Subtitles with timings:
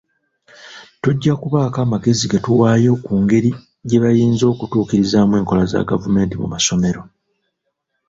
[1.01, 3.51] Tujja kubaako amagezi getuwaayo ku ngeri
[3.87, 7.01] gye bayinza okutuukirizamu enkola za gavumenti mu masomero.